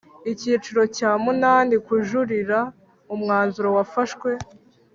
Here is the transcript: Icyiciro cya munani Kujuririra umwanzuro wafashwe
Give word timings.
Icyiciro 0.31 0.81
cya 0.97 1.11
munani 1.23 1.75
Kujuririra 1.85 2.59
umwanzuro 3.15 3.69
wafashwe 3.77 4.29